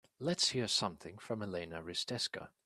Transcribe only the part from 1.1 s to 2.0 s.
from Elena